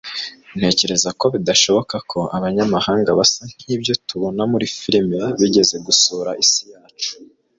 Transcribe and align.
ntekereza 0.57 1.09
ko 1.19 1.25
bidashoboka 1.33 1.95
ko 2.11 2.19
abanyamahanga 2.37 3.09
basa 3.19 3.41
nkibyo 3.51 3.93
tubona 4.07 4.41
muri 4.51 4.65
firime 4.77 5.19
bigeze 5.39 5.75
gusura 5.85 6.31
isi 6.43 6.63
yacu 6.73 7.11